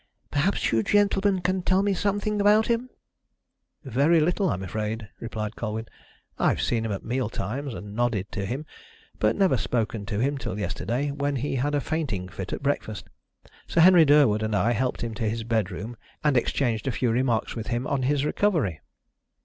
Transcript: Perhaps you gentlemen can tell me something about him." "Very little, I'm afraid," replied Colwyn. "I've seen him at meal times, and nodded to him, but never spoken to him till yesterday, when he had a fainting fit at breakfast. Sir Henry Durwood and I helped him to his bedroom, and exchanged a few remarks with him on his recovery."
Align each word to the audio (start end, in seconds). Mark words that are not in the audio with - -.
Perhaps 0.31 0.71
you 0.71 0.81
gentlemen 0.81 1.41
can 1.43 1.61
tell 1.61 1.83
me 1.83 1.93
something 1.93 2.41
about 2.41 2.65
him." 2.65 2.89
"Very 3.83 4.19
little, 4.19 4.49
I'm 4.49 4.63
afraid," 4.63 5.07
replied 5.19 5.55
Colwyn. 5.55 5.85
"I've 6.39 6.59
seen 6.59 6.85
him 6.85 6.91
at 6.91 7.05
meal 7.05 7.29
times, 7.29 7.75
and 7.75 7.95
nodded 7.95 8.31
to 8.31 8.43
him, 8.47 8.65
but 9.19 9.35
never 9.35 9.57
spoken 9.57 10.07
to 10.07 10.17
him 10.17 10.39
till 10.39 10.57
yesterday, 10.57 11.11
when 11.11 11.35
he 11.35 11.53
had 11.57 11.75
a 11.75 11.81
fainting 11.81 12.29
fit 12.29 12.51
at 12.51 12.63
breakfast. 12.63 13.09
Sir 13.67 13.81
Henry 13.81 14.03
Durwood 14.03 14.41
and 14.41 14.55
I 14.55 14.71
helped 14.71 15.03
him 15.03 15.13
to 15.13 15.29
his 15.29 15.43
bedroom, 15.43 15.95
and 16.23 16.35
exchanged 16.35 16.87
a 16.87 16.91
few 16.91 17.11
remarks 17.11 17.55
with 17.55 17.67
him 17.67 17.85
on 17.85 18.01
his 18.01 18.25
recovery." 18.25 18.81